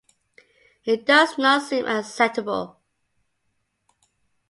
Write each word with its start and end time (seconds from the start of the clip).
This 0.83 1.03
does 1.03 1.37
not 1.37 1.61
seem 1.61 1.85
acceptable. 1.85 2.79